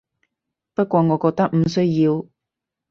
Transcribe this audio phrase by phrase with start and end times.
[0.73, 2.25] 不過我覺得唔需要